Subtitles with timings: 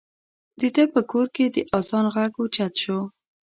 [0.59, 2.99] د ده په کور کې د اذان غږ اوچت شو.